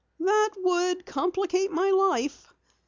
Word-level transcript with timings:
"That 0.19 0.53
would 0.57 1.05
complicate 1.05 1.69
my 1.71 1.91
life. 1.91 2.51